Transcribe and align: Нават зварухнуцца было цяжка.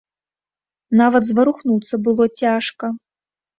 Нават 1.01 1.29
зварухнуцца 1.29 1.95
было 2.09 2.29
цяжка. 2.43 2.93